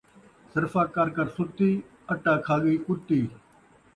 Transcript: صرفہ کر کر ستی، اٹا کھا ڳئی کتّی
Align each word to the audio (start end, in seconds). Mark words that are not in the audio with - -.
صرفہ 0.53 0.83
کر 0.95 1.07
کر 1.15 1.27
ستی، 1.35 1.71
اٹا 2.13 2.33
کھا 2.45 2.55
ڳئی 2.63 2.77
کتّی 2.85 3.21